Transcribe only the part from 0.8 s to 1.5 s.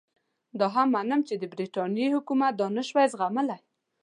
منم چې د